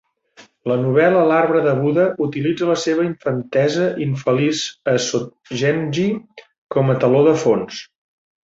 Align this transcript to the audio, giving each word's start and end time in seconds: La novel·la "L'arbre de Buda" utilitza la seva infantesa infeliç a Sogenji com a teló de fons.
La 0.69 0.75
novel·la 0.83 1.25
"L'arbre 1.31 1.59
de 1.65 1.73
Buda" 1.81 2.05
utilitza 2.27 2.69
la 2.69 2.77
seva 2.85 3.05
infantesa 3.09 3.91
infeliç 4.07 4.65
a 4.95 4.99
Sogenji 5.11 6.07
com 6.79 6.95
a 6.97 7.01
teló 7.05 7.23
de 7.33 7.37
fons. 7.47 7.85